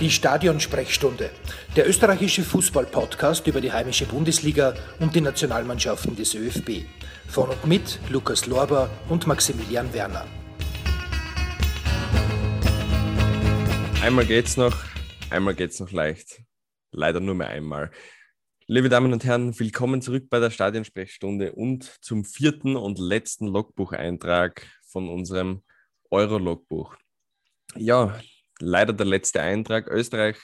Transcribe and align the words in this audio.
Die 0.00 0.10
Stadionsprechstunde, 0.10 1.28
der 1.76 1.86
österreichische 1.86 2.42
Fußball-Podcast 2.42 3.46
über 3.46 3.60
die 3.60 3.70
heimische 3.70 4.06
Bundesliga 4.06 4.72
und 4.98 5.14
die 5.14 5.20
Nationalmannschaften 5.20 6.16
des 6.16 6.34
ÖFB. 6.34 6.86
Von 7.28 7.50
und 7.50 7.66
mit 7.66 7.98
Lukas 8.08 8.46
Lorber 8.46 8.88
und 9.10 9.26
Maximilian 9.26 9.92
Werner. 9.92 10.26
Einmal 14.02 14.24
geht's 14.24 14.56
noch, 14.56 14.74
einmal 15.28 15.54
geht's 15.54 15.78
noch 15.80 15.92
leicht. 15.92 16.40
Leider 16.92 17.20
nur 17.20 17.34
mehr 17.34 17.48
einmal. 17.48 17.90
Liebe 18.66 18.88
Damen 18.88 19.12
und 19.12 19.24
Herren, 19.24 19.58
willkommen 19.60 20.00
zurück 20.00 20.30
bei 20.30 20.40
der 20.40 20.48
Stadionsprechstunde 20.48 21.52
und 21.52 21.84
zum 22.00 22.24
vierten 22.24 22.74
und 22.74 22.98
letzten 22.98 23.48
Logbucheintrag 23.48 24.66
von 24.82 25.10
unserem 25.10 25.62
Euro-Logbuch. 26.08 26.96
Ja, 27.76 28.18
leider 28.60 28.92
der 28.92 29.06
letzte 29.06 29.40
Eintrag. 29.40 29.88
Österreich 29.88 30.36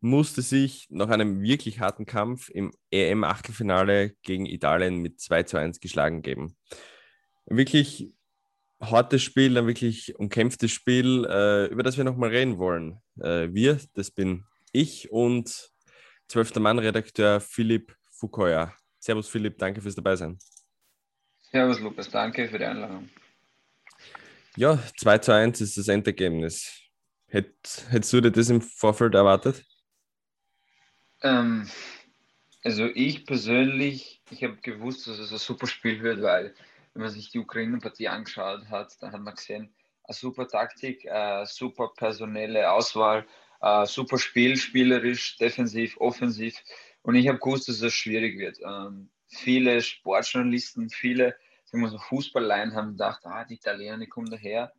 musste 0.00 0.42
sich 0.42 0.86
nach 0.90 1.08
einem 1.08 1.42
wirklich 1.42 1.80
harten 1.80 2.06
Kampf 2.06 2.48
im 2.48 2.72
EM-Achtelfinale 2.90 4.14
gegen 4.22 4.46
Italien 4.46 4.98
mit 4.98 5.20
2 5.20 5.42
zu 5.44 5.56
1 5.56 5.80
geschlagen 5.80 6.22
geben. 6.22 6.56
Ein 7.48 7.56
wirklich 7.56 8.12
hartes 8.80 9.22
Spiel, 9.22 9.56
ein 9.56 9.66
wirklich 9.66 10.16
umkämpftes 10.16 10.70
Spiel, 10.70 11.24
äh, 11.28 11.66
über 11.66 11.82
das 11.82 11.96
wir 11.96 12.04
nochmal 12.04 12.30
reden 12.30 12.58
wollen. 12.58 13.00
Äh, 13.20 13.48
wir, 13.52 13.80
das 13.94 14.10
bin 14.10 14.44
ich 14.72 15.10
und 15.10 15.70
zwölfter 16.28 16.60
Mann-Redakteur 16.60 17.40
Philipp 17.40 17.94
Foucault. 18.10 18.70
Servus 18.98 19.28
Philipp, 19.28 19.58
danke 19.58 19.80
fürs 19.80 19.94
Dabeisein. 19.94 20.38
Servus 21.50 21.80
Lukas, 21.80 22.10
danke 22.10 22.48
für 22.48 22.58
die 22.58 22.64
Einladung. 22.64 23.08
Ja, 24.56 24.78
2 24.98 25.18
zu 25.18 25.32
1 25.32 25.60
ist 25.60 25.76
das 25.78 25.88
Endergebnis. 25.88 26.85
Hätt, 27.28 27.86
hättest 27.90 28.12
du 28.12 28.20
dir 28.20 28.30
das 28.30 28.50
im 28.50 28.60
Vorfeld 28.60 29.14
erwartet? 29.14 29.64
Ähm, 31.22 31.68
also 32.62 32.86
ich 32.86 33.26
persönlich, 33.26 34.22
ich 34.30 34.44
habe 34.44 34.56
gewusst, 34.56 35.06
dass 35.06 35.18
es 35.18 35.32
ein 35.32 35.38
super 35.38 35.66
Spiel 35.66 36.02
wird, 36.02 36.22
weil 36.22 36.54
wenn 36.92 37.02
man 37.02 37.10
sich 37.10 37.30
die 37.30 37.38
Ukraine-Partie 37.38 38.08
angeschaut 38.08 38.68
hat, 38.68 38.96
dann 39.00 39.12
hat 39.12 39.20
man 39.20 39.34
gesehen, 39.34 39.74
eine 40.04 40.14
super 40.14 40.46
Taktik, 40.46 41.10
eine 41.10 41.46
super 41.46 41.90
personelle 41.96 42.70
Auswahl, 42.70 43.26
ein 43.60 43.86
super 43.86 44.18
Spiel, 44.18 44.56
spielerisch, 44.56 45.36
defensiv, 45.38 45.96
offensiv. 45.98 46.62
Und 47.02 47.16
ich 47.16 47.28
habe 47.28 47.38
gewusst, 47.38 47.68
dass 47.68 47.82
es 47.82 47.92
schwierig 47.92 48.38
wird. 48.38 48.58
Ähm, 48.64 49.10
viele 49.28 49.80
Sportjournalisten, 49.80 50.90
viele 50.90 51.36
sagen 51.64 51.82
wir 51.82 51.90
so 51.90 51.98
Fußballleien 51.98 52.74
haben 52.74 52.92
gedacht, 52.92 53.20
ah, 53.24 53.44
die 53.44 53.54
Italiener, 53.54 54.06
kommen 54.06 54.30
daher 54.30 54.72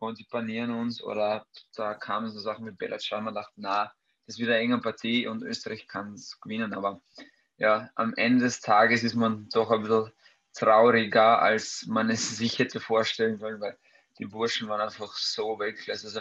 und 0.00 0.18
die 0.18 0.24
panieren 0.24 0.70
uns. 0.72 1.02
Oder 1.02 1.46
da 1.74 1.94
kamen 1.94 2.30
so 2.30 2.40
Sachen 2.40 2.64
mit 2.64 2.78
Bellacciano, 2.78 3.22
man 3.22 3.34
dachte, 3.34 3.52
na, 3.56 3.92
das 4.26 4.36
ist 4.36 4.38
wieder 4.38 4.54
eine 4.54 4.62
enge 4.62 4.78
Partie 4.78 5.26
und 5.26 5.42
Österreich 5.42 5.86
kann 5.86 6.14
es 6.14 6.40
gewinnen. 6.40 6.74
Aber 6.74 7.00
ja, 7.56 7.90
am 7.94 8.14
Ende 8.14 8.44
des 8.44 8.60
Tages 8.60 9.04
ist 9.04 9.14
man 9.14 9.48
doch 9.50 9.70
ein 9.70 9.82
bisschen 9.82 10.12
trauriger, 10.52 11.40
als 11.40 11.86
man 11.86 12.10
es 12.10 12.36
sich 12.36 12.58
hätte 12.58 12.80
vorstellen 12.80 13.38
können, 13.38 13.60
weil 13.60 13.78
die 14.18 14.26
Burschen 14.26 14.68
waren 14.68 14.80
einfach 14.80 15.14
so 15.14 15.58
Weltklasse. 15.58 16.06
Also 16.06 16.20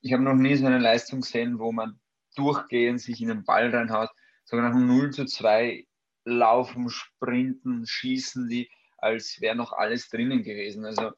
ich 0.00 0.12
habe 0.12 0.22
noch 0.22 0.34
nie 0.34 0.56
so 0.56 0.66
eine 0.66 0.78
Leistung 0.78 1.20
gesehen, 1.20 1.58
wo 1.58 1.72
man 1.72 1.98
durchgehend 2.36 3.00
sich 3.00 3.20
in 3.20 3.28
den 3.28 3.44
Ball 3.44 3.74
reinhaut. 3.74 4.10
Sogar 4.44 4.68
nach 4.68 4.76
0 4.76 5.10
zu 5.12 5.24
2 5.24 5.86
laufen, 6.24 6.90
sprinten, 6.90 7.86
schießen 7.86 8.48
die, 8.48 8.70
als 8.98 9.40
wäre 9.40 9.56
noch 9.56 9.72
alles 9.72 10.08
drinnen 10.08 10.42
gewesen. 10.42 10.84
Also 10.84 11.12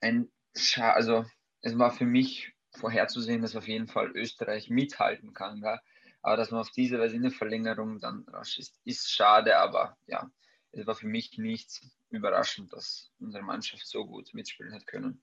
ein 0.00 0.30
Scha 0.56 0.92
also 0.92 1.24
es 1.60 1.78
war 1.78 1.90
für 1.90 2.04
mich 2.04 2.52
vorherzusehen, 2.76 3.42
dass 3.42 3.56
auf 3.56 3.68
jeden 3.68 3.88
Fall 3.88 4.10
Österreich 4.14 4.70
mithalten 4.70 5.32
kann. 5.32 5.60
Gell? 5.60 5.78
Aber 6.22 6.36
dass 6.36 6.50
man 6.50 6.60
auf 6.60 6.70
diese 6.70 6.98
Weise 6.98 7.16
in 7.16 7.22
der 7.22 7.30
Verlängerung 7.30 8.00
dann 8.00 8.24
rasch 8.28 8.58
ist, 8.58 8.80
ist 8.84 9.10
schade, 9.10 9.58
aber 9.58 9.96
ja, 10.06 10.30
es 10.72 10.86
war 10.86 10.94
für 10.94 11.06
mich 11.06 11.38
nicht 11.38 11.80
überraschend, 12.10 12.72
dass 12.72 13.10
unsere 13.18 13.42
Mannschaft 13.42 13.86
so 13.86 14.06
gut 14.06 14.32
mitspielen 14.34 14.72
hat 14.74 14.86
können. 14.86 15.22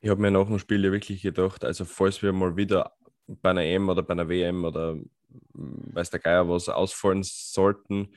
Ich 0.00 0.10
habe 0.10 0.20
mir 0.20 0.30
nach 0.30 0.46
dem 0.46 0.58
Spiel 0.58 0.84
ja 0.84 0.92
wirklich 0.92 1.22
gedacht, 1.22 1.64
also 1.64 1.84
falls 1.84 2.22
wir 2.22 2.32
mal 2.32 2.56
wieder 2.56 2.96
bei 3.26 3.50
einer 3.50 3.62
EM 3.62 3.88
oder 3.88 4.02
bei 4.02 4.12
einer 4.12 4.28
WM 4.28 4.64
oder 4.64 4.92
hm, 4.92 5.08
weiß 5.54 6.10
der 6.10 6.20
Geier 6.20 6.48
was 6.48 6.68
ausfallen 6.68 7.22
sollten, 7.24 8.14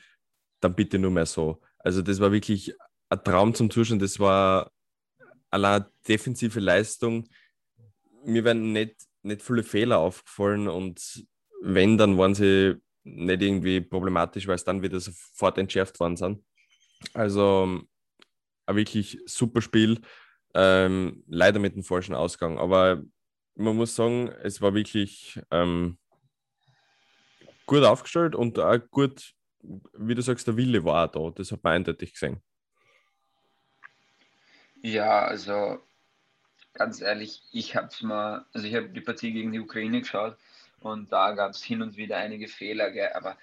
dann 0.60 0.76
bitte 0.76 1.00
nur 1.00 1.12
mehr 1.12 1.26
so. 1.26 1.62
Also 1.80 2.02
das 2.02 2.20
war 2.20 2.32
wirklich 2.32 2.76
ein 3.10 3.24
Traum 3.24 3.54
zum 3.54 3.70
Zuschauen. 3.72 4.00
Das 4.00 4.20
war 4.20 4.72
allein 5.52 5.86
defensive 6.08 6.60
Leistung. 6.60 7.28
Mir 8.26 8.44
werden 8.44 8.72
nicht, 8.72 8.96
nicht 9.22 9.42
viele 9.42 9.64
Fehler 9.64 10.00
aufgefallen 10.00 10.68
und 10.68 11.26
wenn, 11.62 11.98
dann 11.98 12.18
waren 12.18 12.34
sie 12.34 12.82
nicht 13.04 13.42
irgendwie 13.42 13.82
problematisch, 13.82 14.48
weil 14.48 14.56
es 14.56 14.64
dann 14.64 14.82
wieder 14.82 15.00
sofort 15.00 15.58
entschärft 15.58 16.00
worden 16.00 16.18
sind. 16.18 16.44
Also 17.14 17.82
ein 18.66 18.76
wirklich 18.76 19.20
super 19.26 19.62
Spiel. 19.62 20.02
Ähm, 20.54 21.24
leider 21.28 21.60
mit 21.60 21.76
dem 21.76 21.84
falschen 21.84 22.14
Ausgang. 22.14 22.58
Aber 22.60 23.02
man 23.56 23.76
muss 23.76 23.96
sagen, 23.96 24.30
es 24.44 24.62
war 24.62 24.74
wirklich 24.74 25.40
ähm, 25.50 25.98
gut 27.66 27.84
aufgestellt 27.84 28.36
und 28.36 28.60
auch 28.60 28.80
gut, 28.90 29.34
wie 29.62 30.16
du 30.16 30.22
sagst, 30.22 30.48
der 30.48 30.58
Wille 30.58 30.84
war 30.84 31.08
auch 31.08 31.12
da. 31.12 31.36
Das 31.36 31.52
hat 31.52 31.64
man 31.64 31.74
eindeutig 31.74 32.14
gesehen. 32.14 32.42
Ja, 34.84 35.26
also 35.26 35.80
ganz 36.74 37.02
ehrlich, 37.02 37.44
ich 37.52 37.76
habe 37.76 37.88
es 37.88 38.02
mal, 38.02 38.46
also 38.54 38.66
ich 38.66 38.76
habe 38.76 38.90
die 38.90 39.02
Partie 39.02 39.32
gegen 39.32 39.52
die 39.52 39.60
Ukraine 39.60 40.02
geschaut 40.02 40.38
und 40.80 41.12
da 41.12 41.34
gab 41.34 41.52
es 41.52 41.64
hin 41.64 41.84
und 41.84 41.98
wieder 41.98 42.18
einige 42.18 42.48
Fehler, 42.48 42.90
gell? 42.90 43.12
aber 43.14 43.38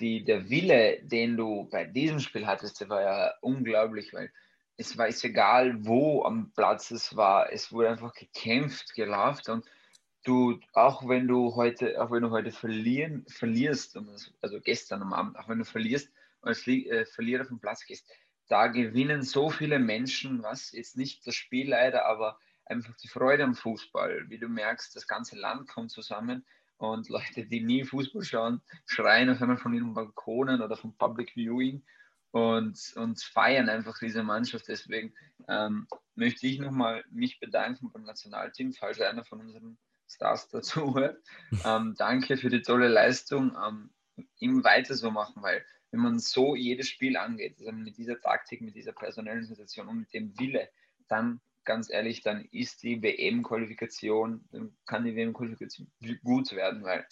die, 0.00 0.24
der 0.24 0.50
Wille, 0.50 1.00
den 1.02 1.36
du 1.36 1.68
bei 1.70 1.84
diesem 1.84 2.18
Spiel 2.18 2.46
hattest, 2.46 2.80
der 2.80 2.88
war 2.88 3.02
ja 3.02 3.34
unglaublich, 3.42 4.12
weil 4.12 4.32
es 4.76 4.98
war 4.98 5.06
es 5.06 5.22
egal, 5.22 5.86
wo 5.86 6.24
am 6.24 6.52
Platz 6.52 6.90
es 6.90 7.16
war, 7.16 7.52
es 7.52 7.72
wurde 7.72 7.90
einfach 7.90 8.12
gekämpft, 8.12 8.94
gelaufen 8.94 9.52
und 9.52 9.66
du, 10.24 10.58
auch 10.72 11.08
wenn 11.08 11.28
du 11.28 11.54
heute, 11.54 12.02
auch 12.02 12.10
wenn 12.10 12.22
du 12.22 12.30
heute 12.30 12.50
verlieren, 12.50 13.24
verlierst, 13.28 13.96
also 14.40 14.60
gestern 14.60 15.02
am 15.02 15.12
Abend, 15.12 15.38
auch 15.38 15.48
wenn 15.48 15.58
du 15.58 15.64
verlierst 15.64 16.10
und 16.40 16.48
als 16.48 16.66
äh, 16.66 17.04
Verlierer 17.06 17.44
vom 17.44 17.60
Platz 17.60 17.84
gehst, 17.84 18.08
da 18.48 18.66
gewinnen 18.68 19.22
so 19.22 19.50
viele 19.50 19.78
Menschen, 19.78 20.42
was 20.42 20.72
jetzt 20.72 20.96
nicht 20.96 21.26
das 21.26 21.34
Spiel 21.34 21.70
leider, 21.70 22.06
aber 22.06 22.38
einfach 22.64 22.96
die 22.96 23.08
Freude 23.08 23.44
am 23.44 23.54
Fußball. 23.54 24.28
Wie 24.28 24.38
du 24.38 24.48
merkst, 24.48 24.94
das 24.96 25.06
ganze 25.06 25.36
Land 25.36 25.68
kommt 25.68 25.90
zusammen 25.90 26.44
und 26.78 27.08
Leute, 27.08 27.46
die 27.46 27.60
nie 27.60 27.84
Fußball 27.84 28.24
schauen, 28.24 28.62
schreien 28.86 29.30
auf 29.30 29.40
einmal 29.40 29.58
von 29.58 29.74
ihren 29.74 29.94
Balkonen 29.94 30.62
oder 30.62 30.76
vom 30.76 30.96
Public 30.96 31.32
Viewing 31.34 31.82
und, 32.30 32.92
und 32.96 33.22
feiern 33.22 33.68
einfach 33.68 33.98
diese 33.98 34.22
Mannschaft. 34.22 34.68
Deswegen 34.68 35.14
ähm, 35.48 35.86
möchte 36.14 36.46
ich 36.46 36.58
nochmal 36.58 37.04
mich 37.10 37.40
bedanken 37.40 37.90
beim 37.92 38.02
Nationalteam, 38.02 38.72
falls 38.72 39.00
einer 39.00 39.24
von 39.24 39.40
unseren 39.40 39.78
Stars 40.08 40.48
dazu 40.48 40.94
hört. 40.94 41.22
Ähm, 41.64 41.94
danke 41.96 42.36
für 42.36 42.48
die 42.48 42.62
tolle 42.62 42.88
Leistung. 42.88 43.56
Ähm, 43.62 43.90
ihm 44.38 44.64
weiter 44.64 44.94
so 44.94 45.10
machen, 45.10 45.42
weil 45.42 45.64
wenn 45.90 46.00
man 46.00 46.18
so 46.18 46.54
jedes 46.54 46.88
Spiel 46.88 47.16
angeht, 47.16 47.56
also 47.58 47.72
mit 47.72 47.96
dieser 47.96 48.20
Taktik, 48.20 48.60
mit 48.60 48.74
dieser 48.74 48.92
personellen 48.92 49.44
Situation 49.44 49.88
und 49.88 50.00
mit 50.00 50.12
dem 50.12 50.38
Wille, 50.38 50.68
dann 51.08 51.40
ganz 51.64 51.90
ehrlich, 51.90 52.22
dann 52.22 52.44
ist 52.50 52.82
die 52.82 53.02
WM-Qualifikation, 53.02 54.44
dann 54.52 54.76
kann 54.86 55.04
die 55.04 55.14
WM-Qualifikation 55.14 55.90
gut 56.22 56.52
werden, 56.52 56.82
weil 56.82 57.06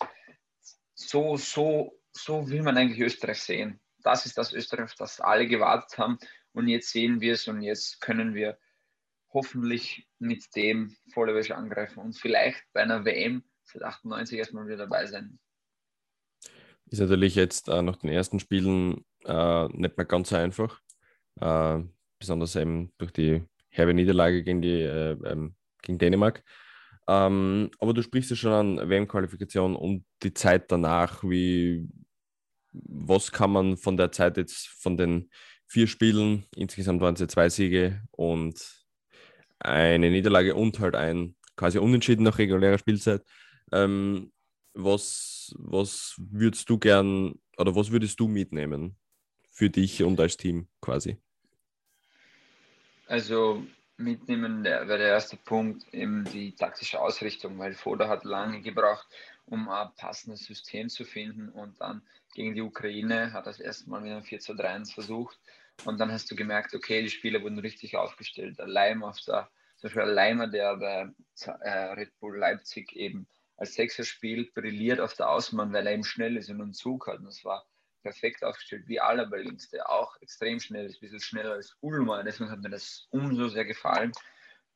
so, 0.94 1.36
so, 1.36 1.98
so 2.12 2.48
will 2.48 2.62
man 2.62 2.76
eigentlich 2.76 3.00
Österreich 3.00 3.40
sehen 3.40 3.80
das 4.06 4.24
ist 4.24 4.38
das 4.38 4.52
Österreich, 4.52 4.94
das 4.94 5.20
alle 5.20 5.48
gewartet 5.48 5.98
haben. 5.98 6.18
Und 6.52 6.68
jetzt 6.68 6.90
sehen 6.90 7.20
wir 7.20 7.32
es 7.34 7.48
und 7.48 7.60
jetzt 7.60 8.00
können 8.00 8.34
wir 8.34 8.56
hoffentlich 9.32 10.08
mit 10.20 10.54
dem 10.54 10.96
volle 11.12 11.34
Wäsche 11.34 11.56
angreifen 11.56 11.98
und 11.98 12.16
vielleicht 12.16 12.62
bei 12.72 12.82
einer 12.82 13.04
WM 13.04 13.42
seit 13.64 13.82
98 13.82 14.38
erstmal 14.38 14.66
wieder 14.66 14.76
dabei 14.76 15.06
sein. 15.06 15.40
Ist 16.90 17.00
natürlich 17.00 17.34
jetzt 17.34 17.68
äh, 17.68 17.82
nach 17.82 17.96
den 17.96 18.10
ersten 18.10 18.38
Spielen 18.38 19.04
äh, 19.24 19.66
nicht 19.68 19.96
mehr 19.96 20.06
ganz 20.06 20.28
so 20.30 20.36
einfach. 20.36 20.80
Äh, 21.40 21.80
besonders 22.18 22.56
eben 22.56 22.92
durch 22.98 23.12
die 23.12 23.42
herbe 23.70 23.94
Niederlage 23.94 24.42
gegen, 24.42 24.62
die, 24.62 24.80
äh, 24.80 25.16
ähm, 25.24 25.54
gegen 25.82 25.98
Dänemark. 25.98 26.42
Ähm, 27.08 27.70
aber 27.78 27.92
du 27.92 28.02
sprichst 28.02 28.30
ja 28.30 28.36
schon 28.36 28.52
an 28.52 28.88
WM-Qualifikation 28.90 29.76
und 29.76 30.04
die 30.22 30.34
Zeit 30.34 30.70
danach. 30.70 31.22
Wie, 31.22 31.88
was 32.72 33.30
kann 33.32 33.52
man 33.52 33.76
von 33.76 33.96
der 33.96 34.12
Zeit 34.12 34.36
jetzt, 34.36 34.68
von 34.68 34.96
den 34.96 35.30
vier 35.66 35.86
Spielen, 35.86 36.46
insgesamt 36.54 37.00
waren 37.00 37.14
es 37.14 37.20
ja 37.20 37.28
zwei 37.28 37.48
Siege 37.48 38.02
und 38.12 38.60
eine 39.58 40.10
Niederlage 40.10 40.54
und 40.54 40.78
halt 40.80 40.94
ein 40.94 41.36
quasi 41.56 41.78
Unentschieden 41.78 42.24
nach 42.24 42.38
regulärer 42.38 42.78
Spielzeit. 42.78 43.22
Ähm, 43.72 44.32
was, 44.76 45.54
was 45.58 46.14
würdest 46.18 46.68
du 46.68 46.78
gern 46.78 47.38
oder 47.56 47.74
was 47.74 47.90
würdest 47.90 48.20
du 48.20 48.28
mitnehmen 48.28 48.96
für 49.50 49.70
dich 49.70 50.02
und 50.02 50.20
als 50.20 50.36
Team 50.36 50.68
quasi? 50.80 51.18
Also 53.06 53.64
mitnehmen, 53.96 54.64
wäre 54.64 54.98
der 54.98 55.08
erste 55.08 55.36
Punkt 55.36 55.92
eben 55.94 56.24
die 56.24 56.54
taktische 56.54 57.00
Ausrichtung, 57.00 57.58
weil 57.58 57.72
Foda 57.72 58.08
hat 58.08 58.24
lange 58.24 58.60
gebraucht, 58.60 59.06
um 59.46 59.68
ein 59.68 59.88
passendes 59.96 60.44
System 60.44 60.88
zu 60.88 61.04
finden 61.04 61.48
und 61.48 61.80
dann 61.80 62.02
gegen 62.34 62.54
die 62.54 62.60
Ukraine 62.60 63.32
hat 63.32 63.46
er 63.46 63.52
das 63.52 63.60
erste 63.60 63.88
Mal 63.88 64.02
mit 64.02 64.12
einem 64.12 64.24
4 64.24 64.40
zu 64.40 64.54
3 64.54 64.68
1 64.68 64.92
versucht 64.92 65.38
und 65.84 65.98
dann 65.98 66.12
hast 66.12 66.30
du 66.30 66.36
gemerkt, 66.36 66.74
okay, 66.74 67.02
die 67.02 67.10
Spieler 67.10 67.42
wurden 67.42 67.58
richtig 67.58 67.96
aufgestellt. 67.96 68.58
Der 68.58 68.66
Leim 68.66 69.02
auf 69.02 69.18
der, 69.20 69.48
zum 69.76 69.88
Beispiel 69.88 70.02
der 70.02 70.12
Leimer, 70.12 70.48
der 70.48 70.76
bei 70.76 71.08
äh, 71.60 71.70
Red 71.94 72.18
Bull 72.20 72.36
Leipzig 72.36 72.94
eben 72.94 73.26
als 73.56 73.74
Sechser 73.74 74.04
spielt, 74.04 74.54
brilliert 74.54 75.00
auf 75.00 75.14
der 75.14 75.30
Außenbahn, 75.30 75.72
weil 75.72 75.86
er 75.86 75.94
eben 75.94 76.04
schnell 76.04 76.36
ist 76.36 76.50
und 76.50 76.60
einen 76.60 76.74
Zug 76.74 77.06
hat. 77.06 77.18
Und 77.18 77.26
das 77.26 77.44
war 77.44 77.66
perfekt 78.02 78.44
aufgestellt, 78.44 78.86
wie 78.86 79.00
Alaba 79.00 79.36
links, 79.36 79.70
der 79.70 79.90
auch 79.90 80.16
extrem 80.20 80.60
schnell 80.60 80.86
ist, 80.86 80.96
ein 80.96 81.00
bisschen 81.00 81.20
schneller 81.20 81.52
als 81.54 81.76
Ulmer. 81.80 82.22
Deswegen 82.22 82.50
hat 82.50 82.60
mir 82.60 82.70
das 82.70 83.08
umso 83.10 83.48
sehr 83.48 83.64
gefallen. 83.64 84.12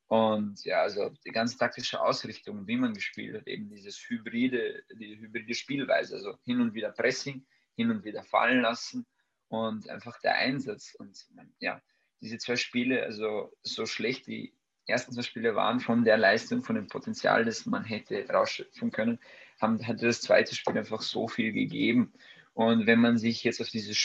Und 0.08 0.64
ja, 0.64 0.82
also 0.82 1.10
die 1.24 1.30
ganze 1.30 1.56
taktische 1.56 2.00
Ausrichtung, 2.00 2.66
wie 2.66 2.76
man 2.76 2.94
gespielt 2.94 3.36
hat, 3.36 3.46
eben 3.46 3.70
dieses 3.70 3.96
hybride, 4.08 4.82
die 4.98 5.16
hybride 5.20 5.54
Spielweise, 5.54 6.16
also 6.16 6.36
hin 6.44 6.60
und 6.60 6.74
wieder 6.74 6.90
Pressing, 6.90 7.46
hin 7.76 7.92
und 7.92 8.02
wieder 8.02 8.24
fallen 8.24 8.62
lassen 8.62 9.06
und 9.46 9.88
einfach 9.88 10.18
der 10.20 10.34
Einsatz. 10.34 10.96
Und 10.98 11.16
ja, 11.60 11.80
diese 12.20 12.38
zwei 12.38 12.56
Spiele, 12.56 13.04
also 13.04 13.56
so 13.62 13.86
schlecht 13.86 14.26
die 14.26 14.52
ersten 14.90 15.12
zwei 15.12 15.22
Spiele 15.22 15.54
waren 15.54 15.80
von 15.80 16.04
der 16.04 16.18
Leistung, 16.18 16.62
von 16.62 16.76
dem 16.76 16.88
Potenzial, 16.88 17.44
das 17.44 17.66
man 17.66 17.84
hätte 17.84 18.26
rausschöpfen 18.28 18.90
können, 18.90 19.18
haben, 19.60 19.86
hatte 19.86 20.06
das 20.06 20.20
zweite 20.20 20.54
Spiel 20.54 20.76
einfach 20.76 21.02
so 21.02 21.28
viel 21.28 21.52
gegeben. 21.52 22.12
Und 22.52 22.86
wenn 22.86 23.00
man 23.00 23.18
sich 23.18 23.44
jetzt 23.44 23.60
auf 23.60 23.68
dieses 23.68 23.96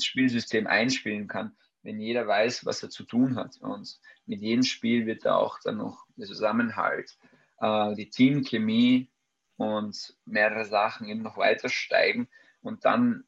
Spielsystem 0.00 0.66
einspielen 0.66 1.28
kann, 1.28 1.56
wenn 1.82 2.00
jeder 2.00 2.26
weiß, 2.26 2.66
was 2.66 2.82
er 2.82 2.90
zu 2.90 3.04
tun 3.04 3.36
hat 3.36 3.56
und 3.60 3.98
mit 4.26 4.40
jedem 4.40 4.62
Spiel 4.62 5.06
wird 5.06 5.24
da 5.24 5.36
auch 5.36 5.58
dann 5.60 5.78
noch 5.78 6.04
der 6.16 6.26
Zusammenhalt, 6.26 7.16
äh, 7.60 7.94
die 7.94 8.10
Teamchemie 8.10 9.10
und 9.56 10.14
mehrere 10.24 10.64
Sachen 10.64 11.08
eben 11.08 11.22
noch 11.22 11.36
weiter 11.36 11.68
steigen 11.68 12.28
und 12.60 12.84
dann 12.84 13.24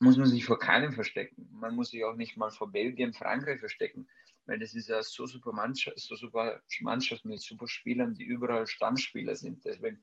muss 0.00 0.16
man 0.16 0.26
sich 0.26 0.44
vor 0.44 0.58
keinem 0.58 0.92
verstecken. 0.92 1.48
Man 1.52 1.74
muss 1.74 1.90
sich 1.90 2.04
auch 2.04 2.16
nicht 2.16 2.36
mal 2.36 2.50
vor 2.50 2.70
Belgien, 2.70 3.14
Frankreich 3.14 3.60
verstecken, 3.60 4.08
weil 4.46 4.58
das 4.58 4.74
ist 4.74 4.88
ja 4.88 5.02
so 5.02 5.26
super 5.26 5.52
Mannschaft, 5.52 5.98
so 5.98 6.16
super 6.16 6.60
Mannschaft 6.80 7.24
mit 7.24 7.40
super 7.40 7.66
Spielern, 7.66 8.14
die 8.14 8.24
überall 8.24 8.66
Stammspieler 8.66 9.36
sind. 9.36 9.64
Deswegen, 9.64 10.02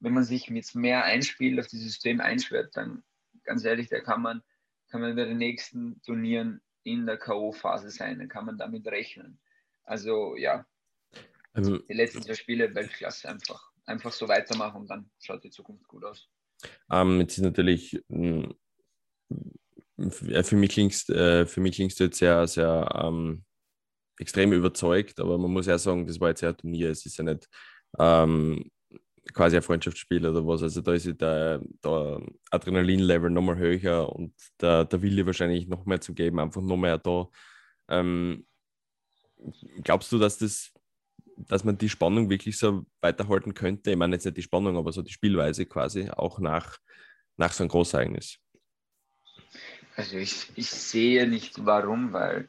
wenn 0.00 0.12
man 0.12 0.24
sich 0.24 0.48
jetzt 0.48 0.74
mehr 0.74 1.04
einspielt, 1.04 1.58
auf 1.58 1.66
dieses 1.66 1.86
System 1.86 2.20
einschwert, 2.20 2.76
dann 2.76 3.02
ganz 3.44 3.64
ehrlich, 3.64 3.88
da 3.88 4.00
kann 4.00 4.22
man, 4.22 4.42
kann 4.88 5.00
man 5.00 5.16
bei 5.16 5.24
den 5.24 5.38
nächsten 5.38 6.00
Turnieren 6.02 6.60
in 6.82 7.06
der 7.06 7.16
K.O.-Phase 7.16 7.90
sein, 7.90 8.18
dann 8.18 8.28
kann 8.28 8.46
man 8.46 8.58
damit 8.58 8.86
rechnen. 8.86 9.38
Also 9.84 10.36
ja, 10.36 10.66
also, 11.52 11.78
die 11.78 11.92
letzten 11.92 12.22
zwei 12.22 12.34
Spiele 12.34 12.74
Weltklasse 12.74 13.28
einfach. 13.28 13.70
Einfach 13.86 14.12
so 14.12 14.28
weitermachen 14.28 14.82
und 14.82 14.90
dann 14.90 15.10
schaut 15.20 15.44
die 15.44 15.50
Zukunft 15.50 15.86
gut 15.86 16.04
aus. 16.04 16.28
Ähm, 16.90 17.20
jetzt 17.20 17.36
ist 17.36 17.44
natürlich, 17.44 18.02
hm, 18.08 18.54
für 20.10 20.56
mich 20.56 20.70
klingst, 20.70 21.10
äh, 21.10 21.46
für 21.46 21.60
mich 21.60 21.76
klingst 21.76 22.00
du 22.00 22.04
jetzt 22.04 22.18
sehr, 22.18 22.46
sehr 22.46 22.88
ähm, 22.94 23.44
extrem 24.18 24.52
überzeugt, 24.52 25.20
aber 25.20 25.38
man 25.38 25.50
muss 25.50 25.66
ja 25.66 25.78
sagen, 25.78 26.06
das 26.06 26.20
war 26.20 26.28
jetzt 26.30 26.40
ja 26.40 26.50
ein 26.50 26.56
Turnier, 26.56 26.90
es 26.90 27.04
ist 27.04 27.16
ja 27.16 27.24
nicht 27.24 27.48
ähm, 27.98 28.70
quasi 29.32 29.56
ein 29.56 29.62
Freundschaftsspiel 29.62 30.26
oder 30.26 30.46
was. 30.46 30.62
Also 30.62 30.80
da 30.80 30.92
ist 30.92 31.06
der, 31.20 31.60
der 31.82 32.20
Adrenalin-Level 32.50 33.30
nochmal 33.30 33.56
höher 33.56 34.08
und 34.14 34.34
der, 34.60 34.84
der 34.84 35.02
Wille 35.02 35.26
wahrscheinlich 35.26 35.66
noch 35.66 35.86
mehr 35.86 36.00
zu 36.00 36.14
geben, 36.14 36.40
einfach 36.40 36.62
noch 36.62 36.76
mehr 36.76 36.98
da. 36.98 37.28
Ähm, 37.88 38.46
glaubst 39.82 40.12
du, 40.12 40.18
dass 40.18 40.38
das, 40.38 40.72
dass 41.36 41.64
man 41.64 41.78
die 41.78 41.88
Spannung 41.88 42.30
wirklich 42.30 42.58
so 42.58 42.86
weiterhalten 43.00 43.54
könnte? 43.54 43.90
Ich 43.90 43.96
meine 43.96 44.16
jetzt 44.16 44.24
nicht 44.24 44.36
die 44.36 44.42
Spannung, 44.42 44.76
aber 44.76 44.92
so 44.92 45.02
die 45.02 45.12
Spielweise 45.12 45.66
quasi, 45.66 46.10
auch 46.10 46.38
nach, 46.38 46.78
nach 47.36 47.52
so 47.52 47.64
einem 47.64 47.70
Großereignis. 47.70 48.38
Also 49.96 50.16
ich, 50.16 50.50
ich 50.56 50.70
sehe 50.70 51.28
nicht 51.28 51.64
warum, 51.64 52.12
weil 52.12 52.48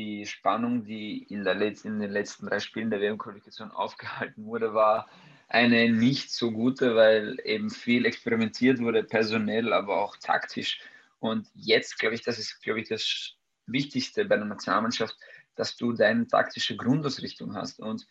die 0.00 0.26
Spannung, 0.26 0.84
die 0.84 1.24
in, 1.24 1.44
der 1.44 1.54
Letz-, 1.54 1.84
in 1.84 2.00
den 2.00 2.10
letzten 2.10 2.46
drei 2.46 2.58
Spielen 2.58 2.90
der 2.90 3.00
WM-Qualifikation 3.00 3.70
aufgehalten 3.70 4.46
wurde, 4.46 4.72
war 4.72 5.08
eine 5.48 5.90
nicht 5.90 6.30
so 6.30 6.52
gute, 6.52 6.96
weil 6.96 7.38
eben 7.44 7.68
viel 7.70 8.06
experimentiert 8.06 8.78
wurde, 8.78 9.04
personell, 9.04 9.72
aber 9.74 10.00
auch 10.00 10.16
taktisch. 10.16 10.80
Und 11.18 11.48
jetzt 11.54 11.98
glaube 11.98 12.14
ich, 12.14 12.22
das 12.22 12.38
ist, 12.38 12.62
glaube 12.62 12.80
ich, 12.80 12.88
das 12.88 13.34
Wichtigste 13.66 14.24
bei 14.24 14.36
einer 14.36 14.46
Nationalmannschaft, 14.46 15.16
dass 15.54 15.76
du 15.76 15.92
deine 15.92 16.26
taktische 16.26 16.76
Grundausrichtung 16.76 17.54
hast. 17.54 17.78
Und 17.78 18.06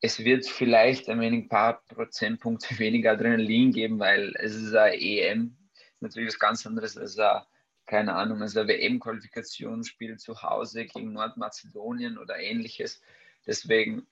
es 0.00 0.20
wird 0.20 0.46
vielleicht 0.46 1.08
ein 1.08 1.20
wenig 1.20 1.48
paar 1.48 1.82
Prozentpunkte 1.88 2.78
weniger 2.78 3.12
Adrenalin 3.12 3.72
geben, 3.72 3.98
weil 3.98 4.34
es 4.38 4.54
ist 4.54 4.74
ein 4.74 4.92
EM, 4.92 5.56
natürlich 5.98 6.28
was 6.28 6.38
ganz 6.38 6.64
anderes 6.64 6.96
als 6.96 7.18
ein, 7.18 7.42
keine 7.88 8.14
Ahnung, 8.14 8.42
als 8.42 8.56
ein 8.56 8.68
WM-Qualifikationsspiel 8.68 10.18
zu 10.18 10.42
Hause 10.42 10.84
gegen 10.84 11.12
Nordmazedonien 11.12 12.18
oder 12.18 12.38
ähnliches. 12.38 13.00
Deswegen 13.46 14.06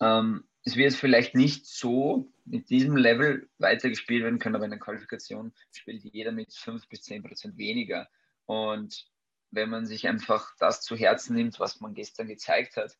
ähm, 0.00 0.44
es 0.66 0.76
wird 0.76 0.94
vielleicht 0.94 1.34
nicht 1.36 1.66
so 1.66 2.28
mit 2.44 2.70
diesem 2.70 2.96
Level 2.96 3.48
weitergespielt 3.58 4.24
werden 4.24 4.40
können, 4.40 4.56
aber 4.56 4.64
in 4.64 4.72
der 4.72 4.80
Qualifikation 4.80 5.52
spielt 5.70 6.02
jeder 6.02 6.32
mit 6.32 6.52
5 6.52 6.88
bis 6.88 7.02
10 7.02 7.22
Prozent 7.22 7.56
weniger. 7.56 8.08
Und 8.46 9.06
wenn 9.52 9.70
man 9.70 9.86
sich 9.86 10.08
einfach 10.08 10.54
das 10.58 10.82
zu 10.82 10.96
Herzen 10.96 11.36
nimmt, 11.36 11.60
was 11.60 11.80
man 11.80 11.94
gestern 11.94 12.26
gezeigt 12.26 12.76
hat, 12.76 12.96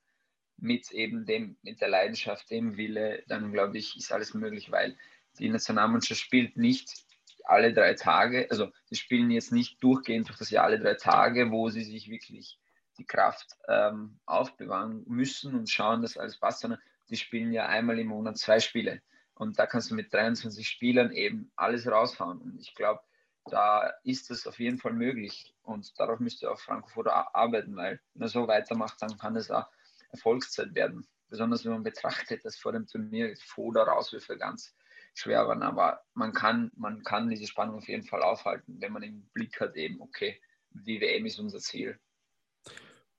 mit 0.58 0.92
eben 0.92 1.26
dem, 1.26 1.56
mit 1.62 1.80
der 1.80 1.88
Leidenschaft, 1.88 2.50
dem 2.50 2.76
Wille, 2.76 3.24
dann 3.26 3.52
glaube 3.52 3.78
ich, 3.78 3.96
ist 3.96 4.12
alles 4.12 4.32
möglich, 4.32 4.70
weil 4.70 4.96
die 5.38 5.48
Nationalmannschaft 5.48 6.20
spielt 6.20 6.56
nicht 6.56 7.05
alle 7.48 7.72
drei 7.72 7.94
Tage, 7.94 8.46
also 8.50 8.72
sie 8.86 8.96
spielen 8.96 9.30
jetzt 9.30 9.52
nicht 9.52 9.82
durchgehend 9.82 10.28
durch 10.28 10.38
das 10.38 10.50
Jahr 10.50 10.64
alle 10.64 10.80
drei 10.80 10.94
Tage, 10.94 11.50
wo 11.50 11.68
sie 11.70 11.84
sich 11.84 12.08
wirklich 12.10 12.58
die 12.98 13.06
Kraft 13.06 13.56
ähm, 13.68 14.18
aufbewahren 14.26 15.04
müssen 15.06 15.54
und 15.54 15.70
schauen, 15.70 16.02
dass 16.02 16.16
alles 16.16 16.38
passt, 16.38 16.60
sondern 16.60 16.80
die 17.08 17.16
spielen 17.16 17.52
ja 17.52 17.66
einmal 17.66 17.98
im 17.98 18.08
Monat 18.08 18.38
zwei 18.38 18.60
Spiele. 18.60 19.02
Und 19.34 19.58
da 19.58 19.66
kannst 19.66 19.90
du 19.90 19.94
mit 19.94 20.12
23 20.12 20.66
Spielern 20.66 21.12
eben 21.12 21.52
alles 21.56 21.86
raushauen. 21.86 22.40
Und 22.40 22.58
ich 22.58 22.74
glaube, 22.74 23.00
da 23.44 23.92
ist 24.02 24.30
es 24.30 24.46
auf 24.46 24.58
jeden 24.58 24.78
Fall 24.78 24.92
möglich. 24.92 25.54
Und 25.62 25.98
darauf 25.98 26.20
müsste 26.20 26.50
auch 26.50 26.58
Frankfurt 26.58 27.08
arbeiten, 27.08 27.76
weil 27.76 28.00
wenn 28.14 28.22
er 28.22 28.28
so 28.28 28.48
weitermacht, 28.48 29.00
dann 29.00 29.18
kann 29.18 29.36
es 29.36 29.50
auch 29.50 29.68
Erfolgszeit 30.10 30.74
werden. 30.74 31.06
Besonders 31.28 31.64
wenn 31.64 31.72
man 31.72 31.82
betrachtet, 31.82 32.44
dass 32.44 32.56
vor 32.56 32.72
dem 32.72 32.86
Turnier 32.86 33.34
Foda 33.36 33.82
Rauswürfe 33.82 34.38
ganz 34.38 34.74
schwer 35.18 35.46
waren. 35.48 35.62
Aber 35.62 36.00
man 36.14 36.32
kann, 36.32 36.70
man 36.76 37.02
kann 37.02 37.28
diese 37.28 37.46
Spannung 37.46 37.76
auf 37.76 37.88
jeden 37.88 38.04
Fall 38.04 38.22
aufhalten, 38.22 38.76
wenn 38.80 38.92
man 38.92 39.02
im 39.02 39.28
Blick 39.32 39.60
hat, 39.60 39.76
eben, 39.76 40.00
okay, 40.00 40.40
die 40.70 41.00
WM 41.00 41.26
ist 41.26 41.38
unser 41.38 41.58
Ziel. 41.58 41.98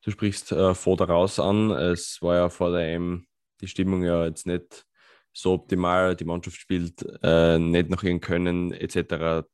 Du 0.01 0.12
sprichst 0.12 0.51
äh, 0.51 0.74
Foda 0.74 1.06
raus 1.06 1.39
an. 1.39 1.72
Es 1.72 2.22
war 2.22 2.36
ja 2.36 2.50
vor 2.50 2.72
der 2.72 2.94
EM 2.94 3.27
die 3.62 3.68
Stimmung 3.68 4.04
ja 4.04 4.25
jetzt 4.25 4.46
nicht 4.46 4.86
so 5.34 5.54
optimal, 5.54 6.16
die 6.16 6.25
Mannschaft 6.25 6.58
spielt 6.58 7.06
äh, 7.22 7.60
nicht 7.60 7.89
nach 7.89 8.04
ihren 8.04 8.22
Können 8.22 8.72
etc. 8.72 9.48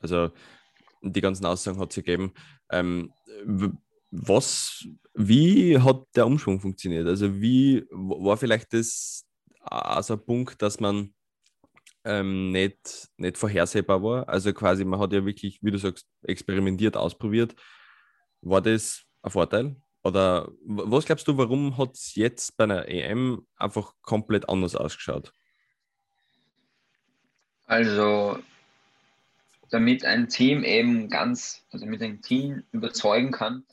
Also 0.00 0.30
die 1.02 1.20
ganzen 1.20 1.46
Aussagen 1.46 1.78
hat 1.78 1.92
sie 1.92 2.02
gegeben. 2.02 2.32
Ähm, 2.70 3.12
was, 4.10 4.86
wie 5.14 5.78
hat 5.78 6.04
der 6.14 6.26
Umschwung 6.26 6.60
funktioniert? 6.60 7.06
Also 7.06 7.40
wie 7.40 7.86
war 7.90 8.36
vielleicht 8.36 8.72
das 8.72 9.26
also 9.60 10.14
ein 10.14 10.24
Punkt, 10.24 10.60
dass 10.60 10.80
man 10.80 11.14
ähm, 12.04 12.50
nicht, 12.50 13.08
nicht 13.16 13.38
vorhersehbar 13.38 14.02
war? 14.02 14.28
Also 14.28 14.52
quasi, 14.52 14.84
man 14.84 15.00
hat 15.00 15.12
ja 15.12 15.24
wirklich, 15.24 15.58
wie 15.62 15.70
du 15.70 15.78
sagst, 15.78 16.06
experimentiert, 16.22 16.96
ausprobiert. 16.96 17.54
War 18.40 18.60
das 18.60 19.04
ein 19.22 19.30
Vorteil? 19.30 19.76
Oder 20.04 20.48
was 20.64 21.06
glaubst 21.06 21.28
du, 21.28 21.36
warum 21.36 21.78
hat 21.78 21.94
es 21.94 22.14
jetzt 22.16 22.56
bei 22.56 22.64
einer 22.64 22.88
EM 22.88 23.46
einfach 23.56 23.94
komplett 24.02 24.48
anders 24.48 24.74
ausgeschaut? 24.74 25.32
Also, 27.66 28.38
damit 29.70 30.04
ein 30.04 30.28
Team 30.28 30.64
eben 30.64 31.08
ganz, 31.08 31.64
also 31.70 31.84
damit 31.84 32.02
ein 32.02 32.20
Team 32.20 32.64
überzeugen 32.72 33.30
kann, 33.30 33.64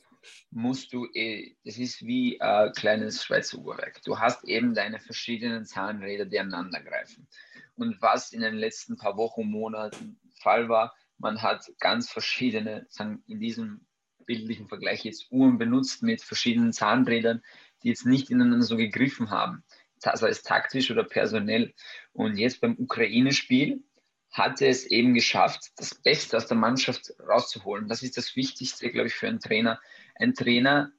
musst 0.50 0.92
du, 0.92 1.06
eh, 1.14 1.56
das 1.64 1.78
ist 1.78 2.04
wie 2.04 2.40
ein 2.40 2.72
kleines 2.72 3.24
Schweizer 3.24 3.58
Uhrwerk. 3.58 4.02
Du 4.04 4.18
hast 4.18 4.44
eben 4.44 4.74
deine 4.74 4.98
verschiedenen 4.98 5.64
Zahnräder, 5.64 6.24
die 6.24 6.38
aneinander 6.38 6.80
greifen. 6.80 7.28
Und 7.76 8.00
was 8.02 8.32
in 8.32 8.42
den 8.42 8.54
letzten 8.54 8.96
paar 8.96 9.16
Wochen, 9.16 9.46
Monaten 9.46 10.20
Fall 10.40 10.68
war, 10.68 10.94
man 11.18 11.42
hat 11.42 11.70
ganz 11.78 12.10
verschiedene, 12.10 12.86
sagen, 12.88 13.22
in 13.26 13.40
diesem 13.40 13.86
bildlichen 14.26 14.68
Vergleich 14.68 15.04
jetzt 15.04 15.30
Uhren 15.30 15.58
benutzt 15.58 16.02
mit 16.02 16.22
verschiedenen 16.22 16.72
Zahnrädern, 16.72 17.42
die 17.82 17.88
jetzt 17.88 18.06
nicht 18.06 18.30
ineinander 18.30 18.64
so 18.64 18.76
gegriffen 18.76 19.30
haben, 19.30 19.64
sei 19.96 20.28
es 20.28 20.42
taktisch 20.42 20.90
oder 20.90 21.04
personell. 21.04 21.74
Und 22.12 22.36
jetzt 22.36 22.60
beim 22.60 22.76
Ukraine-Spiel 22.78 23.82
hat 24.30 24.62
er 24.62 24.68
es 24.68 24.86
eben 24.86 25.14
geschafft, 25.14 25.72
das 25.76 25.94
Beste 25.94 26.36
aus 26.36 26.46
der 26.46 26.56
Mannschaft 26.56 27.12
rauszuholen. 27.18 27.88
Das 27.88 28.02
ist 28.02 28.16
das 28.16 28.36
Wichtigste, 28.36 28.90
glaube 28.90 29.08
ich, 29.08 29.14
für 29.14 29.26
einen 29.26 29.40
Trainer. 29.40 29.80
Ein 30.14 30.34
Trainer 30.34 30.92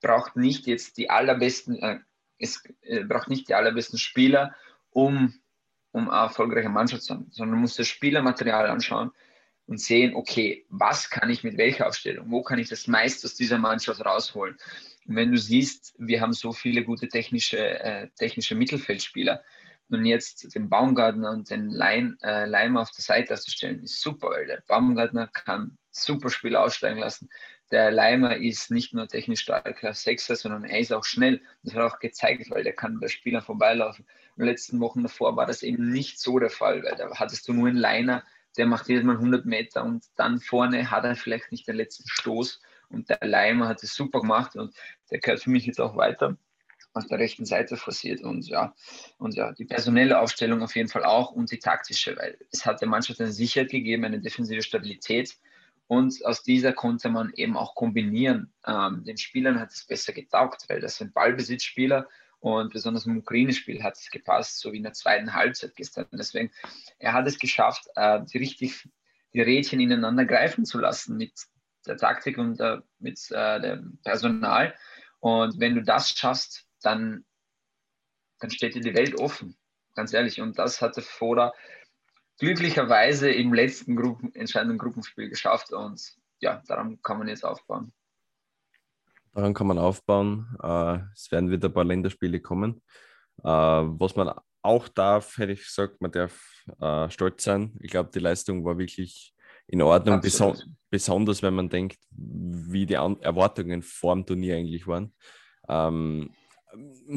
braucht 0.00 0.36
nicht 0.36 0.66
jetzt 0.66 0.96
die 0.96 1.10
allerbesten, 1.10 1.76
äh, 1.82 1.98
es 2.38 2.62
äh, 2.82 3.04
braucht 3.04 3.28
nicht 3.28 3.48
die 3.48 3.54
allerbesten 3.54 3.98
Spieler, 3.98 4.54
um, 4.90 5.34
um 5.92 6.08
eine 6.08 6.22
erfolgreiche 6.22 6.68
Mannschaft 6.68 7.02
zu 7.02 7.14
haben, 7.14 7.26
sondern 7.30 7.60
muss 7.60 7.76
das 7.76 7.88
Spielermaterial 7.88 8.68
anschauen 8.68 9.10
und 9.66 9.80
sehen, 9.80 10.14
okay, 10.14 10.64
was 10.68 11.10
kann 11.10 11.30
ich 11.30 11.44
mit 11.44 11.56
welcher 11.58 11.86
Aufstellung, 11.86 12.30
wo 12.30 12.42
kann 12.42 12.58
ich 12.58 12.68
das 12.68 12.86
meiste 12.86 13.26
aus 13.26 13.34
dieser 13.34 13.58
Mannschaft 13.58 14.04
rausholen. 14.04 14.56
Und 15.06 15.16
wenn 15.16 15.32
du 15.32 15.38
siehst, 15.38 15.94
wir 15.98 16.20
haben 16.20 16.32
so 16.32 16.52
viele 16.52 16.84
gute 16.84 17.08
technische, 17.08 17.58
äh, 17.58 18.08
technische 18.16 18.54
Mittelfeldspieler, 18.54 19.42
und 19.90 20.04
jetzt 20.04 20.54
den 20.54 20.68
Baumgartner 20.68 21.30
und 21.30 21.50
den 21.50 21.70
Leim, 21.70 22.18
äh, 22.22 22.44
Leim 22.44 22.76
auf 22.76 22.90
der 22.90 23.02
Seite 23.02 23.34
auszustellen, 23.34 23.82
ist 23.82 24.00
super, 24.00 24.30
weil 24.30 24.46
der 24.46 24.62
Baumgartner 24.66 25.28
kann 25.28 25.78
super 25.90 26.30
Spiel 26.30 26.56
aussteigen 26.56 26.98
lassen. 26.98 27.30
Der 27.70 27.90
Leimer 27.90 28.36
ist 28.36 28.70
nicht 28.70 28.94
nur 28.94 29.08
technisch 29.08 29.40
starker 29.40 29.92
Sechser, 29.92 30.36
sondern 30.36 30.64
er 30.64 30.78
ist 30.78 30.92
auch 30.92 31.04
schnell. 31.04 31.42
Das 31.62 31.74
hat 31.74 31.82
auch 31.82 31.98
gezeigt, 31.98 32.50
weil 32.50 32.64
der 32.64 32.72
kann 32.72 32.98
bei 32.98 33.08
Spielern 33.08 33.42
vorbeilaufen. 33.42 34.06
In 34.36 34.44
den 34.44 34.48
letzten 34.48 34.80
Wochen 34.80 35.02
davor 35.02 35.36
war 35.36 35.46
das 35.46 35.62
eben 35.62 35.90
nicht 35.90 36.18
so 36.18 36.38
der 36.38 36.50
Fall, 36.50 36.82
weil 36.82 36.96
da 36.96 37.10
hattest 37.14 37.46
du 37.46 37.52
nur 37.52 37.68
einen 37.68 37.76
Liner, 37.76 38.24
der 38.56 38.66
macht 38.66 38.88
jedes 38.88 39.04
Mal 39.04 39.16
100 39.16 39.44
Meter 39.44 39.84
und 39.84 40.04
dann 40.16 40.40
vorne 40.40 40.90
hat 40.90 41.04
er 41.04 41.14
vielleicht 41.14 41.52
nicht 41.52 41.68
den 41.68 41.76
letzten 41.76 42.08
Stoß. 42.08 42.60
Und 42.88 43.10
der 43.10 43.18
Leimer 43.20 43.68
hat 43.68 43.82
es 43.82 43.94
super 43.94 44.20
gemacht 44.20 44.56
und 44.56 44.74
der 45.10 45.18
gehört 45.18 45.42
für 45.42 45.50
mich 45.50 45.66
jetzt 45.66 45.80
auch 45.80 45.96
weiter 45.96 46.38
auf 46.94 47.06
der 47.06 47.18
rechten 47.18 47.44
Seite 47.44 47.76
forciert 47.76 48.22
und 48.22 48.48
ja, 48.48 48.74
und 49.18 49.34
ja, 49.34 49.52
die 49.52 49.66
personelle 49.66 50.18
Aufstellung 50.18 50.62
auf 50.62 50.74
jeden 50.74 50.88
Fall 50.88 51.04
auch 51.04 51.30
und 51.30 51.50
die 51.50 51.58
taktische, 51.58 52.16
weil 52.16 52.38
es 52.50 52.66
hat 52.66 52.80
der 52.80 52.88
Mannschaft 52.88 53.20
eine 53.20 53.30
Sicherheit 53.30 53.70
gegeben, 53.70 54.04
eine 54.04 54.20
defensive 54.20 54.62
Stabilität 54.62 55.36
und 55.88 56.24
aus 56.24 56.42
dieser 56.42 56.72
konnte 56.72 57.08
man 57.08 57.32
eben 57.34 57.56
auch 57.56 57.74
kombinieren. 57.74 58.52
Ähm, 58.66 59.02
den 59.04 59.18
Spielern 59.18 59.58
hat 59.58 59.72
es 59.72 59.84
besser 59.84 60.12
getaugt, 60.12 60.64
weil 60.68 60.80
das 60.80 60.96
sind 60.96 61.14
Ballbesitzspieler 61.14 62.06
und 62.40 62.72
besonders 62.72 63.06
im 63.06 63.18
Ukraine-Spiel 63.18 63.82
hat 63.82 63.96
es 63.96 64.10
gepasst, 64.10 64.60
so 64.60 64.72
wie 64.72 64.76
in 64.76 64.84
der 64.84 64.92
zweiten 64.92 65.34
Halbzeit 65.34 65.74
gestern. 65.74 66.06
Deswegen, 66.12 66.52
er 66.98 67.14
hat 67.14 67.26
es 67.26 67.38
geschafft, 67.38 67.88
äh, 67.96 68.20
die 68.32 68.38
richtig 68.38 68.88
die 69.34 69.40
Rädchen 69.40 69.80
ineinander 69.80 70.24
greifen 70.24 70.64
zu 70.64 70.78
lassen 70.78 71.16
mit 71.16 71.32
der 71.86 71.96
Taktik 71.96 72.38
und 72.38 72.60
äh, 72.60 72.78
mit 72.98 73.18
äh, 73.30 73.60
dem 73.60 73.98
Personal. 74.04 74.74
Und 75.20 75.58
wenn 75.58 75.74
du 75.74 75.82
das 75.82 76.10
schaffst, 76.10 76.66
dann, 76.82 77.24
dann 78.40 78.50
steht 78.50 78.74
dir 78.74 78.80
die 78.80 78.94
Welt 78.94 79.18
offen, 79.18 79.56
ganz 79.94 80.12
ehrlich. 80.12 80.40
Und 80.40 80.58
das 80.58 80.80
hatte 80.80 81.02
Foda 81.02 81.52
glücklicherweise 82.38 83.30
im 83.30 83.52
letzten 83.52 83.96
Gruppen, 83.96 84.34
entscheidenden 84.34 84.78
Gruppenspiel 84.78 85.28
geschafft 85.28 85.72
und 85.72 86.00
ja, 86.40 86.62
daran 86.66 87.00
kann 87.02 87.18
man 87.18 87.28
jetzt 87.28 87.44
aufbauen. 87.44 87.92
Daran 89.34 89.54
kann 89.54 89.66
man 89.66 89.78
aufbauen. 89.78 90.56
Äh, 90.62 90.98
es 91.14 91.30
werden 91.30 91.50
wieder 91.50 91.68
ein 91.68 91.74
paar 91.74 91.84
Länderspiele 91.84 92.40
kommen. 92.40 92.82
Äh, 93.42 93.48
was 93.48 94.16
man 94.16 94.32
auch 94.62 94.88
darf, 94.88 95.38
hätte 95.38 95.52
ich 95.52 95.64
gesagt, 95.64 96.00
man 96.00 96.10
darf 96.10 96.64
äh, 96.80 97.10
stolz 97.10 97.44
sein. 97.44 97.76
Ich 97.80 97.90
glaube, 97.90 98.10
die 98.12 98.18
Leistung 98.18 98.64
war 98.64 98.78
wirklich 98.78 99.34
in 99.66 99.82
Ordnung, 99.82 100.20
beso 100.20 100.54
besonders 100.90 101.42
wenn 101.42 101.54
man 101.54 101.68
denkt, 101.68 101.98
wie 102.10 102.86
die 102.86 102.96
An 102.96 103.20
Erwartungen 103.20 103.82
vor 103.82 104.14
dem 104.14 104.24
Turnier 104.24 104.56
eigentlich 104.56 104.86
waren. 104.86 105.14
Ähm, 105.68 106.30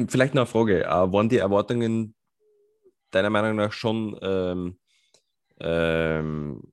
vielleicht 0.06 0.34
noch 0.34 0.42
eine 0.42 0.46
Frage. 0.46 0.84
Äh, 0.84 1.12
waren 1.12 1.28
die 1.28 1.38
Erwartungen 1.38 2.14
deiner 3.10 3.30
Meinung 3.30 3.56
nach 3.56 3.72
schon 3.72 4.18
ähm, 4.22 4.78
ähm, 5.60 6.72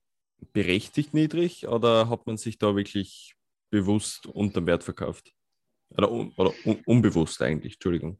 berechtigt 0.52 1.14
niedrig 1.14 1.68
oder 1.68 2.08
hat 2.08 2.26
man 2.26 2.36
sich 2.36 2.58
da 2.58 2.74
wirklich 2.76 3.34
bewusst 3.70 4.26
unter 4.26 4.64
Wert 4.66 4.84
verkauft? 4.84 5.32
Oder, 5.90 6.10
un 6.10 6.32
oder 6.36 6.52
un 6.64 6.80
unbewusst 6.86 7.42
eigentlich, 7.42 7.74
Entschuldigung. 7.74 8.18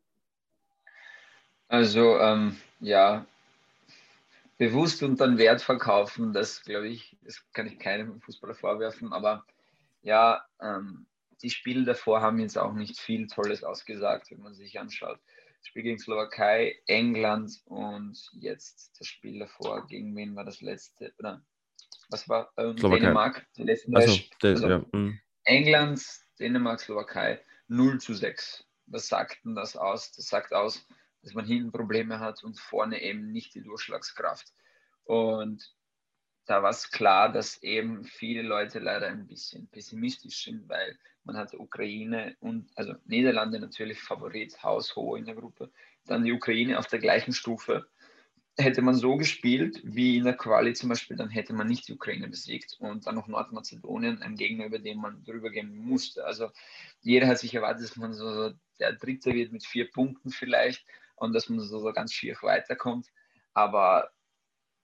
Also 1.68 2.18
ähm, 2.18 2.56
ja, 2.80 3.26
bewusst 4.58 5.02
unter 5.02 5.26
den 5.26 5.38
Wert 5.38 5.62
verkaufen, 5.62 6.32
das 6.32 6.62
glaube 6.62 6.88
ich, 6.88 7.16
das 7.22 7.42
kann 7.52 7.66
ich 7.66 7.78
keinem 7.78 8.20
Fußballer 8.20 8.54
vorwerfen, 8.54 9.12
aber 9.12 9.44
ja, 10.02 10.44
ähm, 10.60 11.06
die 11.42 11.50
Spiele 11.50 11.84
davor 11.84 12.20
haben 12.20 12.38
jetzt 12.40 12.58
auch 12.58 12.72
nicht 12.72 12.98
viel 12.98 13.26
Tolles 13.26 13.64
ausgesagt, 13.64 14.30
wenn 14.30 14.42
man 14.42 14.54
sich 14.54 14.78
anschaut. 14.78 15.18
Das 15.60 15.68
Spiel 15.68 15.82
gegen 15.82 15.98
Slowakei, 15.98 16.80
England 16.86 17.60
und 17.66 18.18
jetzt 18.32 18.98
das 18.98 19.06
Spiel 19.06 19.38
davor, 19.38 19.86
gegen 19.86 20.16
wen 20.16 20.34
war 20.34 20.44
das 20.44 20.60
letzte? 20.60 21.12
Oder 21.18 21.44
was 22.08 22.28
war 22.28 22.52
ähm, 22.56 22.76
Dänemark? 22.76 23.46
Die 23.56 23.62
letzten 23.62 23.94
also, 23.94 24.18
also, 24.42 24.68
ja. 24.68 24.84
Mhm. 24.92 25.20
England, 25.44 26.02
Dänemark, 26.38 26.80
Slowakei 26.80 27.40
0 27.68 28.00
zu 28.00 28.14
6. 28.14 28.64
Was 28.86 29.08
sagt 29.08 29.44
denn 29.44 29.54
das 29.54 29.76
aus? 29.76 30.12
Das 30.12 30.26
sagt 30.26 30.52
aus, 30.52 30.86
dass 31.22 31.34
man 31.34 31.46
hinten 31.46 31.70
Probleme 31.70 32.18
hat 32.18 32.42
und 32.42 32.58
vorne 32.58 33.00
eben 33.00 33.30
nicht 33.30 33.54
die 33.54 33.62
Durchschlagskraft. 33.62 34.52
Und 35.04 35.72
da 36.50 36.64
war 36.64 36.70
es 36.70 36.90
klar, 36.90 37.30
dass 37.30 37.62
eben 37.62 38.02
viele 38.02 38.42
Leute 38.42 38.80
leider 38.80 39.06
ein 39.06 39.28
bisschen 39.28 39.68
pessimistisch 39.68 40.42
sind, 40.42 40.68
weil 40.68 40.98
man 41.22 41.36
hat 41.36 41.54
Ukraine 41.54 42.34
und 42.40 42.68
also 42.74 42.94
Niederlande 43.04 43.60
natürlich 43.60 44.00
Favorit, 44.00 44.60
haushoch 44.60 45.14
in 45.14 45.26
der 45.26 45.36
Gruppe, 45.36 45.70
dann 46.06 46.24
die 46.24 46.32
Ukraine 46.32 46.80
auf 46.80 46.88
der 46.88 46.98
gleichen 46.98 47.32
Stufe. 47.32 47.86
Hätte 48.58 48.82
man 48.82 48.96
so 48.96 49.16
gespielt 49.16 49.80
wie 49.84 50.16
in 50.16 50.24
der 50.24 50.36
Quali 50.36 50.72
zum 50.72 50.88
Beispiel, 50.88 51.16
dann 51.16 51.30
hätte 51.30 51.52
man 51.52 51.68
nicht 51.68 51.86
die 51.86 51.92
Ukraine 51.92 52.26
besiegt 52.26 52.76
und 52.80 53.06
dann 53.06 53.14
noch 53.14 53.28
Nordmazedonien, 53.28 54.20
ein 54.20 54.34
Gegner, 54.34 54.66
über 54.66 54.80
den 54.80 54.98
man 54.98 55.22
drüber 55.22 55.50
gehen 55.50 55.72
musste. 55.76 56.24
Also 56.24 56.50
jeder 57.00 57.28
hat 57.28 57.38
sich 57.38 57.54
erwartet, 57.54 57.84
dass 57.84 57.96
man 57.96 58.12
so 58.12 58.50
der 58.80 58.94
Dritte 58.94 59.32
wird 59.34 59.52
mit 59.52 59.64
vier 59.64 59.88
Punkten 59.88 60.30
vielleicht 60.30 60.84
und 61.14 61.32
dass 61.32 61.48
man 61.48 61.60
so, 61.60 61.78
so 61.78 61.92
ganz 61.92 62.12
schier 62.12 62.36
weiterkommt. 62.42 63.06
Aber 63.54 64.10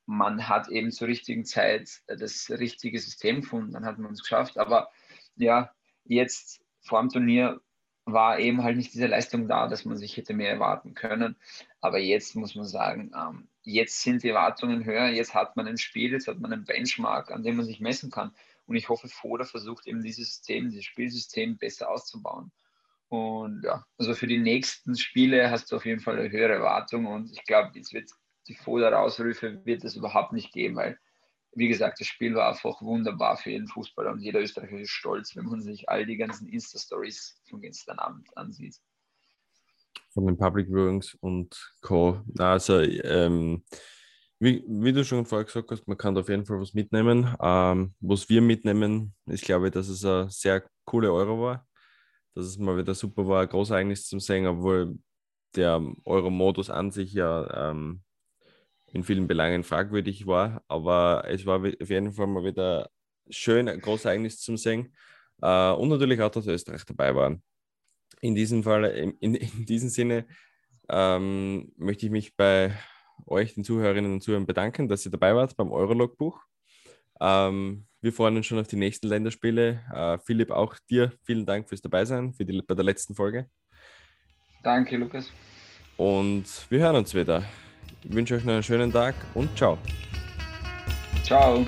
man 0.06 0.48
hat 0.48 0.68
eben 0.68 0.92
zur 0.92 1.08
richtigen 1.08 1.44
Zeit 1.44 2.02
äh, 2.06 2.16
das 2.16 2.48
richtige 2.50 2.98
System 2.98 3.42
gefunden, 3.42 3.72
dann 3.72 3.84
hat 3.84 3.98
man 3.98 4.12
es 4.12 4.22
geschafft. 4.22 4.58
Aber 4.58 4.90
ja, 5.36 5.70
jetzt 6.04 6.60
vor 6.80 7.00
dem 7.00 7.10
Turnier 7.10 7.60
war 8.04 8.38
eben 8.38 8.62
halt 8.62 8.76
nicht 8.76 8.94
diese 8.94 9.08
Leistung 9.08 9.48
da, 9.48 9.66
dass 9.66 9.84
man 9.84 9.96
sich 9.96 10.16
hätte 10.16 10.32
mehr 10.32 10.50
erwarten 10.50 10.94
können. 10.94 11.36
Aber 11.80 11.98
jetzt 11.98 12.36
muss 12.36 12.54
man 12.54 12.64
sagen, 12.64 13.10
ähm, 13.16 13.48
jetzt 13.62 14.00
sind 14.02 14.22
die 14.22 14.28
Erwartungen 14.28 14.84
höher, 14.84 15.08
jetzt 15.08 15.34
hat 15.34 15.56
man 15.56 15.66
ein 15.66 15.76
Spiel, 15.76 16.12
jetzt 16.12 16.28
hat 16.28 16.38
man 16.38 16.52
einen 16.52 16.64
Benchmark, 16.64 17.32
an 17.32 17.42
dem 17.42 17.56
man 17.56 17.66
sich 17.66 17.80
messen 17.80 18.10
kann. 18.10 18.32
Und 18.66 18.76
ich 18.76 18.88
hoffe, 18.88 19.08
Foda 19.08 19.44
versucht 19.44 19.86
eben 19.88 20.02
dieses 20.02 20.28
System, 20.28 20.70
dieses 20.70 20.84
Spielsystem 20.84 21.58
besser 21.58 21.90
auszubauen. 21.90 22.52
Und 23.08 23.62
ja, 23.64 23.84
also 23.98 24.14
für 24.14 24.26
die 24.26 24.38
nächsten 24.38 24.96
Spiele 24.96 25.50
hast 25.50 25.70
du 25.70 25.76
auf 25.76 25.86
jeden 25.86 26.00
Fall 26.00 26.18
eine 26.18 26.30
höhere 26.30 26.54
Erwartung 26.54 27.06
und 27.06 27.30
ich 27.30 27.44
glaube, 27.44 27.70
jetzt 27.74 27.92
wird 27.92 28.10
die 28.48 28.54
Foda-Ausrufe 28.54 29.64
wird 29.64 29.84
es 29.84 29.96
überhaupt 29.96 30.32
nicht 30.32 30.52
geben, 30.52 30.76
weil, 30.76 30.98
wie 31.52 31.68
gesagt, 31.68 32.00
das 32.00 32.06
Spiel 32.06 32.34
war 32.34 32.48
einfach 32.48 32.80
wunderbar 32.82 33.36
für 33.36 33.50
jeden 33.50 33.68
Fußballer 33.68 34.12
und 34.12 34.20
jeder 34.20 34.40
Österreicher 34.40 34.78
ist 34.78 34.90
stolz, 34.90 35.34
wenn 35.36 35.46
man 35.46 35.62
sich 35.62 35.88
all 35.88 36.06
die 36.06 36.16
ganzen 36.16 36.48
Insta-Stories 36.48 37.40
von 37.48 37.60
gestern 37.60 37.98
Abend 37.98 38.28
ansieht. 38.36 38.76
Von 40.12 40.26
den 40.26 40.38
Public 40.38 40.68
Viewings 40.68 41.14
und 41.20 41.74
Co. 41.82 42.22
Also, 42.38 42.80
ähm, 42.80 43.64
wie, 44.38 44.62
wie, 44.68 44.92
du 44.92 45.04
schon 45.04 45.24
vorher 45.24 45.46
gesagt 45.46 45.70
hast, 45.70 45.88
man 45.88 45.96
kann 45.96 46.14
da 46.14 46.20
auf 46.20 46.28
jeden 46.28 46.44
Fall 46.44 46.60
was 46.60 46.74
mitnehmen. 46.74 47.34
Ähm, 47.40 47.94
was 48.00 48.28
wir 48.28 48.42
mitnehmen, 48.42 49.14
ist, 49.26 49.44
glaube 49.44 49.68
ich, 49.68 49.72
dass 49.72 49.88
es 49.88 50.04
eine 50.04 50.30
sehr 50.30 50.62
coole 50.84 51.12
Euro 51.12 51.40
war. 51.40 51.66
Dass 52.34 52.46
es 52.46 52.58
mal 52.58 52.76
wieder 52.76 52.94
super 52.94 53.26
war, 53.26 53.42
ein 53.42 53.48
Großereignis 53.48 54.06
zum 54.06 54.20
sehen, 54.20 54.46
obwohl 54.46 54.98
der 55.54 55.82
Euro-Modus 56.04 56.68
an 56.68 56.90
sich 56.90 57.14
ja 57.14 57.70
ähm, 57.70 58.02
in 58.96 59.04
vielen 59.04 59.28
Belangen 59.28 59.62
fragwürdig 59.62 60.26
war. 60.26 60.64
Aber 60.68 61.24
es 61.28 61.44
war 61.44 61.60
auf 61.60 61.90
jeden 61.90 62.12
Fall 62.12 62.26
mal 62.26 62.44
wieder 62.44 62.90
schön, 63.28 63.68
ein 63.68 63.80
großes 63.80 64.06
Ereignis 64.06 64.40
zum 64.40 64.56
Sehen. 64.56 64.94
Äh, 65.42 65.70
und 65.72 65.90
natürlich 65.90 66.20
auch, 66.22 66.30
dass 66.30 66.46
Österreich 66.46 66.84
dabei 66.84 67.14
war. 67.14 67.38
In 68.22 68.34
diesem 68.34 68.62
Fall, 68.62 68.84
in, 68.84 69.12
in 69.34 69.66
diesem 69.66 69.90
Sinne, 69.90 70.26
ähm, 70.88 71.72
möchte 71.76 72.06
ich 72.06 72.12
mich 72.12 72.36
bei 72.36 72.72
euch, 73.26 73.54
den 73.54 73.64
Zuhörerinnen 73.64 74.12
und 74.12 74.22
Zuhörern, 74.22 74.46
bedanken, 74.46 74.88
dass 74.88 75.04
ihr 75.04 75.10
dabei 75.10 75.34
wart 75.34 75.56
beim 75.56 75.70
Eurolog-Buch. 75.70 76.40
Ähm, 77.20 77.86
wir 78.00 78.12
freuen 78.12 78.36
uns 78.36 78.46
schon 78.46 78.58
auf 78.58 78.68
die 78.68 78.76
nächsten 78.76 79.08
Länderspiele. 79.08 79.82
Äh, 79.92 80.18
Philipp, 80.24 80.50
auch 80.50 80.76
dir 80.88 81.12
vielen 81.22 81.44
Dank 81.44 81.68
fürs 81.68 81.82
Dabeisein 81.82 82.32
für 82.32 82.44
die, 82.44 82.62
bei 82.62 82.74
der 82.74 82.84
letzten 82.84 83.14
Folge. 83.14 83.50
Danke, 84.62 84.96
Lukas. 84.96 85.30
Und 85.96 86.46
wir 86.70 86.80
hören 86.80 86.96
uns 86.96 87.14
wieder. 87.14 87.44
Ich 88.08 88.14
wünsche 88.14 88.36
euch 88.36 88.44
noch 88.44 88.52
einen 88.52 88.62
schönen 88.62 88.92
Tag 88.92 89.14
und 89.34 89.56
ciao. 89.56 89.78
Ciao. 91.24 91.66